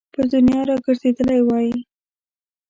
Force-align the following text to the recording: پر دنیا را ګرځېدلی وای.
پر 0.13 0.23
دنیا 0.33 0.61
را 0.69 0.75
ګرځېدلی 0.85 1.41
وای. 1.43 1.69